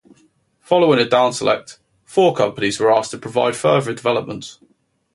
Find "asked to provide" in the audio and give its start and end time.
2.91-3.55